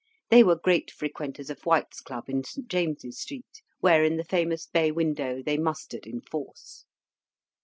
[0.31, 2.67] They were great frequenters of White's Club, in St.
[2.67, 6.85] James's Street, where, in the famous bay window, they mustered in force.